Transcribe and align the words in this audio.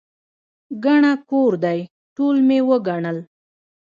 ګڼه 0.83 1.11
کور 1.29 1.53
دی، 1.63 1.79
ټول 2.15 2.35
مې 2.47 2.59
وګڼل. 2.69 3.17